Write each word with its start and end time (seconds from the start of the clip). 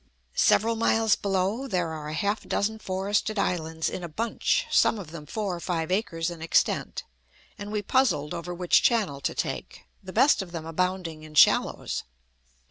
Several 0.33 0.75
miles 0.75 1.15
below, 1.15 1.67
there 1.67 1.89
are 1.89 2.07
a 2.07 2.15
half 2.15 2.41
dozen 2.41 2.79
forested 2.79 3.37
islands 3.37 3.87
in 3.87 4.03
a 4.03 4.09
bunch, 4.09 4.65
some 4.71 4.97
of 4.97 5.11
them 5.11 5.27
four 5.27 5.55
or 5.55 5.59
five 5.59 5.91
acres 5.91 6.31
in 6.31 6.41
extent, 6.41 7.03
and 7.55 7.71
we 7.71 7.83
puzzled 7.83 8.33
over 8.33 8.51
which 8.51 8.81
channel 8.81 9.21
to 9.21 9.35
take, 9.35 9.85
the 10.01 10.11
best 10.11 10.41
of 10.41 10.51
them 10.53 10.65
abounding 10.65 11.21
in 11.21 11.35
shallows. 11.35 12.01